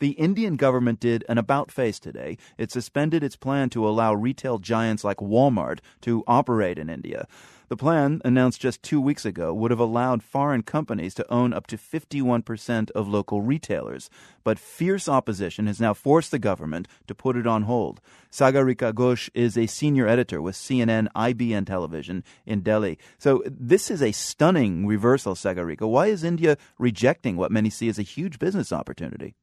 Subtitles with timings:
[0.00, 2.38] The Indian government did an about face today.
[2.56, 7.26] It suspended its plan to allow retail giants like Walmart to operate in India.
[7.68, 11.66] The plan, announced just two weeks ago, would have allowed foreign companies to own up
[11.66, 14.08] to 51% of local retailers.
[14.42, 18.00] But fierce opposition has now forced the government to put it on hold.
[18.32, 22.98] Sagarika Ghosh is a senior editor with CNN IBN Television in Delhi.
[23.18, 25.86] So this is a stunning reversal, Sagarika.
[25.86, 29.34] Why is India rejecting what many see as a huge business opportunity?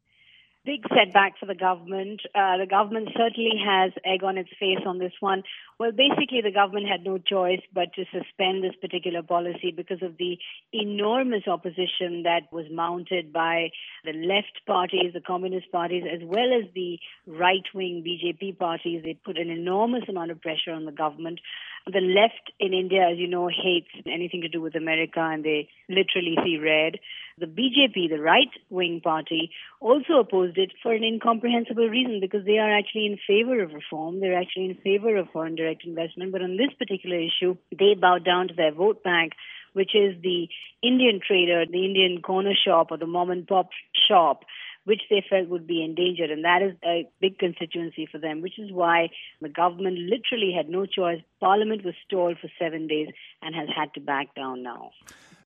[0.66, 2.21] Big setback for the government.
[2.34, 5.44] Uh, the government certainly has egg on its face on this one.
[5.80, 10.17] Well, basically, the government had no choice but to suspend this particular policy because of
[10.17, 10.38] the
[10.73, 13.70] enormous opposition that was mounted by
[14.04, 19.02] the left parties, the communist parties, as well as the right wing BJP parties.
[19.04, 21.40] They put an enormous amount of pressure on the government.
[21.85, 25.70] The left in India, as you know, hates anything to do with America and they
[25.88, 26.99] literally see red.
[27.38, 32.59] The BJP, the right wing party, also opposed it for an incomprehensible reason because they
[32.59, 34.21] are actually in favor of reform.
[34.21, 36.32] They're actually in favor of foreign direct investment.
[36.32, 39.34] But on this particular issue, they bowed down to their vote bank
[39.76, 40.48] which is the
[40.82, 43.70] Indian trader, the Indian corner shop or the mom and pop
[44.07, 44.45] shop
[44.85, 46.29] which they felt would be endangered.
[46.32, 49.10] And that is a big constituency for them, which is why
[49.41, 51.21] the government literally had no choice.
[51.40, 53.10] Parliament was stalled for seven days
[53.41, 54.91] and has had to back down now.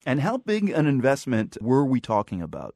[0.06, 2.76] And how big an investment were we talking about?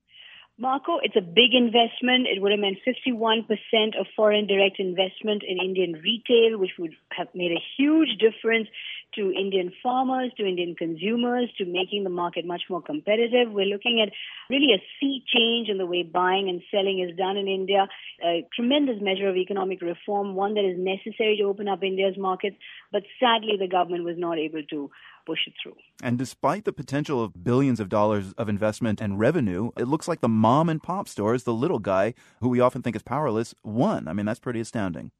[0.60, 2.28] Marco, it's a big investment.
[2.30, 7.28] It would have meant 51% of foreign direct investment in Indian retail, which would have
[7.34, 8.68] made a huge difference
[9.16, 13.52] to Indian farmers, to Indian consumers, to making the market much more competitive.
[13.52, 14.14] We're looking at
[14.48, 17.88] really a sea change in the way buying and selling is done in India,
[18.24, 22.58] a tremendous measure of economic reform, one that is necessary to open up India's markets,
[22.92, 24.92] but sadly the government was not able to
[25.26, 25.76] push it through.
[26.02, 30.22] And despite the potential of billions of dollars of investment and revenue, it looks like
[30.22, 34.08] the mom and pop stores, the little guy who we often think is powerless, won.
[34.08, 35.12] I mean, that's pretty astounding.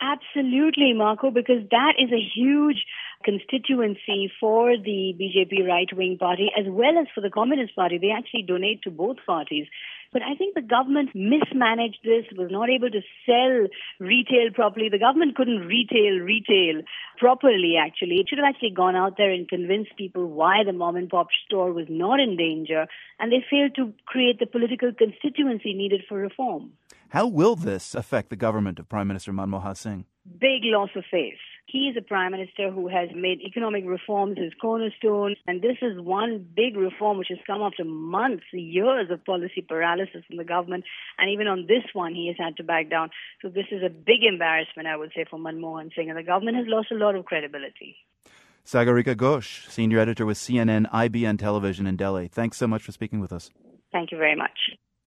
[0.00, 2.84] Absolutely, Marco, because that is a huge
[3.24, 7.98] constituency for the BJP right wing party as well as for the Communist Party.
[7.98, 9.66] They actually donate to both parties.
[10.12, 13.66] But I think the government mismanaged this, was not able to sell
[13.98, 14.88] retail properly.
[14.88, 16.82] The government couldn't retail retail
[17.18, 18.16] properly, actually.
[18.16, 21.28] It should have actually gone out there and convinced people why the mom and pop
[21.44, 22.86] store was not in danger,
[23.18, 26.72] and they failed to create the political constituency needed for reform.
[27.10, 30.04] How will this affect the government of Prime Minister Manmohan Singh?
[30.38, 31.38] Big loss of faith.
[31.68, 36.00] He is a prime minister who has made economic reforms his cornerstone, and this is
[36.00, 40.84] one big reform which has come after months, years of policy paralysis in the government,
[41.18, 43.10] and even on this one, he has had to back down.
[43.42, 46.56] So this is a big embarrassment, I would say, for Manmohan Singh, and the government
[46.56, 47.96] has lost a lot of credibility.
[48.64, 52.28] Sagarika Ghosh, senior editor with CNN IBN Television in Delhi.
[52.28, 53.50] Thanks so much for speaking with us.
[53.90, 54.58] Thank you very much.